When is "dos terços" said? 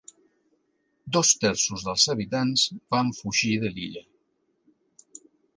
1.17-1.83